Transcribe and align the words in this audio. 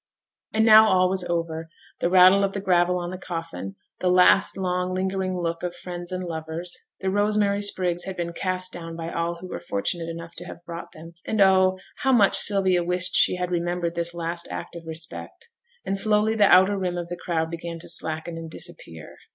And 0.51 0.65
now 0.65 0.87
all 0.87 1.09
was 1.09 1.23
over: 1.25 1.69
the 1.99 2.09
rattle 2.09 2.43
of 2.43 2.53
the 2.53 2.59
gravel 2.59 2.97
on 2.97 3.11
the 3.11 3.19
coffin; 3.19 3.75
the 3.99 4.09
last 4.09 4.57
long, 4.57 4.95
lingering 4.95 5.37
look 5.37 5.61
of 5.61 5.75
friends 5.75 6.11
and 6.11 6.23
lovers; 6.23 6.75
the 7.01 7.11
rosemary 7.11 7.61
sprigs 7.61 8.05
had 8.05 8.17
been 8.17 8.33
cast 8.33 8.73
down 8.73 8.95
by 8.95 9.11
all 9.11 9.35
who 9.35 9.47
were 9.47 9.59
fortunate 9.59 10.09
enough 10.09 10.33
to 10.37 10.45
have 10.45 10.65
brought 10.65 10.91
them 10.93 11.13
and 11.23 11.39
oh! 11.39 11.77
how 11.97 12.11
much 12.13 12.35
Sylvia 12.35 12.83
wished 12.83 13.13
she 13.15 13.35
had 13.35 13.51
remembered 13.51 13.93
this 13.93 14.15
last 14.15 14.47
act 14.49 14.75
of 14.75 14.87
respect 14.87 15.49
and 15.85 15.95
slowly 15.99 16.33
the 16.33 16.47
outer 16.51 16.79
rim 16.79 16.97
of 16.97 17.09
the 17.09 17.19
crowd 17.23 17.51
began 17.51 17.77
to 17.77 17.87
slacken 17.87 18.37
and 18.37 18.49
disappear. 18.49 19.17